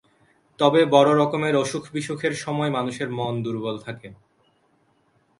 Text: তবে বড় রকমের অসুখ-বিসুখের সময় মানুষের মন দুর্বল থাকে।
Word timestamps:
তবে 0.59 0.81
বড় 0.85 1.09
রকমের 1.15 1.55
অসুখ-বিসুখের 1.55 2.33
সময় 2.35 2.71
মানুষের 2.71 3.09
মন 3.09 3.33
দুর্বল 3.43 3.75
থাকে। 3.79 4.09